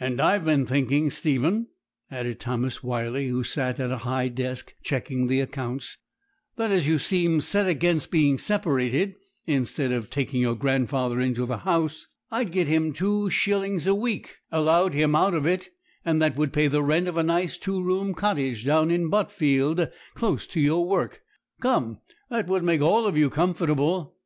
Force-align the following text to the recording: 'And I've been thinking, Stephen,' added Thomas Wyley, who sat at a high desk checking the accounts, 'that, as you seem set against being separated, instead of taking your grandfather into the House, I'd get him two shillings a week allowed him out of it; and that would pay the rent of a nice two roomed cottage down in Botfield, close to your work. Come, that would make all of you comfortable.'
'And 0.00 0.20
I've 0.20 0.44
been 0.44 0.66
thinking, 0.66 1.08
Stephen,' 1.12 1.68
added 2.10 2.40
Thomas 2.40 2.82
Wyley, 2.82 3.28
who 3.28 3.44
sat 3.44 3.78
at 3.78 3.92
a 3.92 3.98
high 3.98 4.26
desk 4.26 4.74
checking 4.82 5.28
the 5.28 5.38
accounts, 5.38 5.98
'that, 6.56 6.72
as 6.72 6.88
you 6.88 6.98
seem 6.98 7.40
set 7.40 7.68
against 7.68 8.10
being 8.10 8.38
separated, 8.38 9.14
instead 9.46 9.92
of 9.92 10.10
taking 10.10 10.40
your 10.40 10.56
grandfather 10.56 11.20
into 11.20 11.46
the 11.46 11.58
House, 11.58 12.08
I'd 12.28 12.50
get 12.50 12.66
him 12.66 12.92
two 12.92 13.30
shillings 13.30 13.86
a 13.86 13.94
week 13.94 14.38
allowed 14.50 14.94
him 14.94 15.14
out 15.14 15.32
of 15.32 15.46
it; 15.46 15.68
and 16.04 16.20
that 16.20 16.34
would 16.36 16.52
pay 16.52 16.66
the 16.66 16.82
rent 16.82 17.06
of 17.06 17.16
a 17.16 17.22
nice 17.22 17.56
two 17.56 17.80
roomed 17.80 18.16
cottage 18.16 18.64
down 18.64 18.90
in 18.90 19.10
Botfield, 19.10 19.88
close 20.14 20.48
to 20.48 20.58
your 20.60 20.88
work. 20.88 21.22
Come, 21.60 22.00
that 22.30 22.48
would 22.48 22.64
make 22.64 22.82
all 22.82 23.06
of 23.06 23.16
you 23.16 23.30
comfortable.' 23.30 24.16